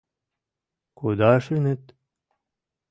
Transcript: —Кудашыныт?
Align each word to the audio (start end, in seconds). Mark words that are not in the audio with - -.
—Кудашыныт? 0.97 1.83